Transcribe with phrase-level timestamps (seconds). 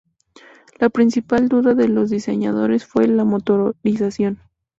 [0.79, 4.39] La principal duda de los diseñadores fue la motorización.